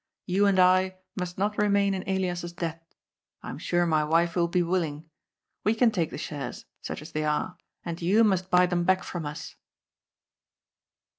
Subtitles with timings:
[0.25, 2.83] You and I must not remain in Elias's debt.
[3.43, 5.07] I am sure my wife will be willing.
[5.63, 9.03] We can take the shares, such as they are, and you must buy them back
[9.03, 9.57] from us."